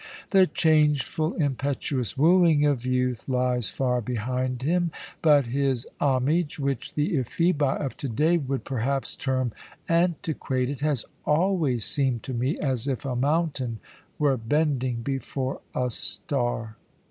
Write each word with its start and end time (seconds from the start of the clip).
The 0.31 0.47
changeful, 0.47 1.35
impetuous 1.35 2.17
wooing 2.17 2.65
of 2.65 2.87
youth 2.87 3.29
lies 3.29 3.69
far 3.69 4.01
behind 4.01 4.63
him, 4.63 4.89
but 5.21 5.45
his 5.45 5.85
homage, 5.99 6.57
which 6.57 6.95
the 6.95 7.15
Ephebi 7.19 7.77
of 7.79 7.95
today 7.97 8.37
would 8.39 8.63
perhaps 8.63 9.15
term 9.15 9.51
antiquated, 9.87 10.79
has 10.79 11.05
always 11.23 11.85
seemed 11.85 12.23
to 12.23 12.33
me 12.33 12.57
as 12.57 12.87
if 12.87 13.05
a 13.05 13.15
mountain 13.15 13.77
were 14.17 14.37
bending 14.37 15.03
before 15.03 15.61
a 15.75 15.91
star. 15.91 16.77